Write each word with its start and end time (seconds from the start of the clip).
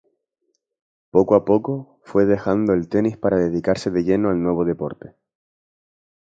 Poco 1.11 1.35
a 1.35 1.45
poco 1.45 1.99
fue 2.05 2.25
dejando 2.25 2.73
el 2.73 2.89
tenis 2.89 3.17
para 3.17 3.37
dedicarse 3.37 3.91
de 3.91 4.01
lleno 4.03 4.29
al 4.31 4.41
nuevo 4.41 4.65
deporte. 4.65 5.15